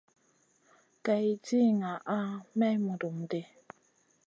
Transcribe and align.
Kay 1.05 1.27
di 1.45 1.59
ŋaha 1.79 2.19
may 2.57 2.75
mudum 2.85 3.17
ɗi. 3.29 3.41